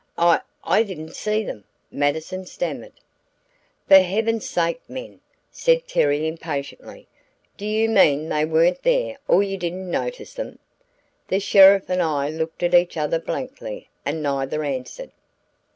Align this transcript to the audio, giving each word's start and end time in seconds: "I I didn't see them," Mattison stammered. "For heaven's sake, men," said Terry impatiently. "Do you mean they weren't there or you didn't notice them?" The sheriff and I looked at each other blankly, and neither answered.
"I 0.17 0.39
I 0.63 0.81
didn't 0.81 1.15
see 1.15 1.43
them," 1.43 1.63
Mattison 1.91 2.47
stammered. 2.47 2.93
"For 3.87 3.99
heaven's 3.99 4.49
sake, 4.49 4.81
men," 4.89 5.21
said 5.51 5.87
Terry 5.87 6.27
impatiently. 6.27 7.07
"Do 7.55 7.67
you 7.67 7.87
mean 7.87 8.27
they 8.29 8.43
weren't 8.43 8.81
there 8.81 9.19
or 9.27 9.43
you 9.43 9.57
didn't 9.57 9.91
notice 9.91 10.33
them?" 10.33 10.57
The 11.27 11.39
sheriff 11.39 11.87
and 11.87 12.01
I 12.01 12.29
looked 12.31 12.63
at 12.63 12.73
each 12.73 12.97
other 12.97 13.19
blankly, 13.19 13.89
and 14.03 14.23
neither 14.23 14.63
answered. 14.63 15.11